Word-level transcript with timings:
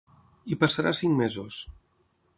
Hi 0.53 0.57
passarà 0.63 0.95
cinc 1.01 1.15
mesos. 1.21 1.63